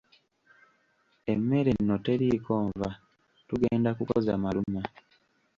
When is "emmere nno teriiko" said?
1.33-2.53